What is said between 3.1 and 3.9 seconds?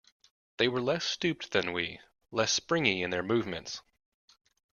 their movements.